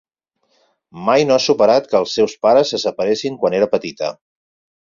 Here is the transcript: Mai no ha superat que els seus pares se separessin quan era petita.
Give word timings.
Mai 1.09 1.25
no 1.27 1.35
ha 1.35 1.43
superat 1.43 1.91
que 1.91 1.97
els 2.01 2.15
seus 2.19 2.35
pares 2.47 2.73
se 2.75 2.83
separessin 2.87 3.39
quan 3.45 3.59
era 3.59 3.73
petita. 3.75 4.11